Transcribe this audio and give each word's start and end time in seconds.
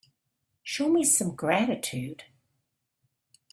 Show 0.63 0.89
me 0.89 1.03
some 1.03 1.35
gratitude. 1.35 2.23